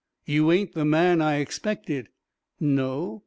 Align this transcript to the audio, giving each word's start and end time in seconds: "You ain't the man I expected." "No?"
"You 0.25 0.51
ain't 0.51 0.73
the 0.73 0.83
man 0.83 1.21
I 1.21 1.35
expected." 1.35 2.09
"No?" 2.59 3.19